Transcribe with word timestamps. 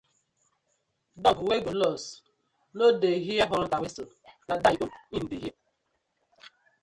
Dog 1.23 1.37
wey 1.47 1.61
go 1.65 1.73
lost 1.81 2.05
no 2.77 2.85
dey 3.01 3.17
hear 3.25 3.45
hunter 3.51 3.79
whistle 3.81 4.09
na 4.47 4.53
die 4.63 4.79
own 4.83 4.91
im 5.17 5.23
dey 5.29 5.39
hear. 5.43 5.57